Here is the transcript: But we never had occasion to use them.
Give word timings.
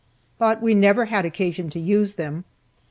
But 0.39 0.63
we 0.63 0.73
never 0.73 1.05
had 1.05 1.25
occasion 1.25 1.69
to 1.69 1.79
use 1.79 2.15
them. 2.15 2.43